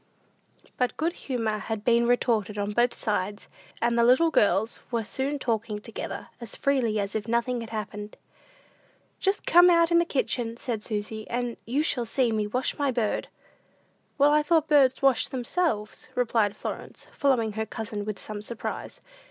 But 0.77 0.97
good 0.97 1.13
humor 1.13 1.59
had 1.59 1.85
been 1.85 2.07
restored 2.07 2.57
on 2.57 2.71
both 2.71 2.91
sides, 2.95 3.47
and 3.83 3.95
the 3.95 4.03
little 4.03 4.31
girls 4.31 4.79
were 4.89 5.03
soon 5.03 5.37
talking 5.37 5.77
together, 5.79 6.29
as 6.39 6.55
freely 6.55 6.99
as 6.99 7.13
if 7.13 7.27
nothing 7.27 7.61
had 7.61 7.69
happened. 7.69 8.17
"Just 9.19 9.45
come 9.45 9.69
out 9.69 9.91
in 9.91 9.99
the 9.99 10.05
kitchen," 10.05 10.57
said 10.57 10.81
Susy, 10.81 11.29
"and 11.29 11.55
you 11.67 11.83
shall 11.83 12.05
see 12.05 12.31
me 12.31 12.47
wash 12.47 12.75
my 12.79 12.89
bird." 12.89 13.27
"Why, 14.17 14.39
I 14.39 14.41
thought 14.41 14.67
birds 14.67 15.03
washed 15.03 15.29
themselves," 15.29 16.09
replied 16.15 16.55
Florence, 16.57 17.05
following 17.15 17.51
her 17.51 17.67
cousin 17.67 18.03
with 18.03 18.17
some 18.17 18.41
surprise. 18.41 19.01